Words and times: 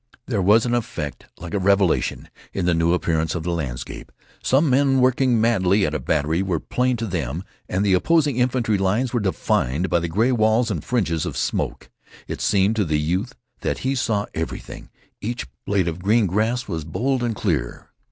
There 0.25 0.41
was 0.41 0.65
an 0.65 0.73
effect 0.73 1.27
like 1.37 1.53
a 1.53 1.59
revelation 1.59 2.27
in 2.53 2.65
the 2.65 2.73
new 2.73 2.91
appearance 2.93 3.35
of 3.35 3.43
the 3.43 3.51
landscape. 3.51 4.11
Some 4.41 4.67
men 4.67 4.99
working 4.99 5.39
madly 5.39 5.85
at 5.85 5.93
a 5.93 5.99
battery 5.99 6.41
were 6.41 6.59
plain 6.59 6.97
to 6.97 7.05
them, 7.05 7.43
and 7.69 7.85
the 7.85 7.93
opposing 7.93 8.37
infantry's 8.37 8.79
lines 8.79 9.13
were 9.13 9.19
defined 9.19 9.91
by 9.91 9.99
the 9.99 10.07
gray 10.09 10.31
walls 10.31 10.71
and 10.71 10.83
fringes 10.83 11.23
of 11.27 11.37
smoke. 11.37 11.91
It 12.27 12.41
seemed 12.41 12.77
to 12.77 12.83
the 12.85 12.97
youth 12.99 13.35
that 13.59 13.77
he 13.85 13.93
saw 13.93 14.25
everything. 14.33 14.89
Each 15.21 15.45
blade 15.67 15.87
of 15.87 15.97
the 15.99 16.03
green 16.03 16.25
grass 16.25 16.67
was 16.67 16.83
bold 16.83 17.21
and 17.21 17.35
clear. 17.35 17.91